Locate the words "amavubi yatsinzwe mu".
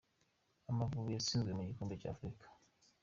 0.69-1.61